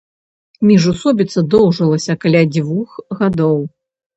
Міжусобіца 0.69 1.43
доўжылася 1.55 2.17
каля 2.25 2.43
двух 2.57 2.99
гадоў. 3.21 3.63